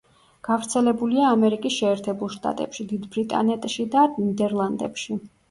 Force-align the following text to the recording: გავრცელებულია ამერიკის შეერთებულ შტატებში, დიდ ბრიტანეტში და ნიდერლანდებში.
გავრცელებულია 0.45 1.27
ამერიკის 1.33 1.75
შეერთებულ 1.81 2.33
შტატებში, 2.37 2.87
დიდ 2.93 3.07
ბრიტანეტში 3.13 3.87
და 3.95 4.09
ნიდერლანდებში. 4.17 5.21